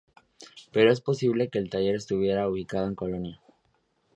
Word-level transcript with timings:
Pero 0.71 0.91
es 0.91 0.99
posible 0.99 1.51
que 1.51 1.59
el 1.59 1.69
taller 1.69 1.93
estuviera 1.93 2.49
ubicado 2.49 2.87
en 2.87 2.95
Colonia. 2.95 3.39